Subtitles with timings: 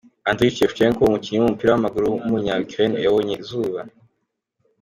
[0.29, 3.79] Andriy Shevchenko, umukinnyi w’umupira w’amaguru w’umunya-Ukraine yabonye izuba.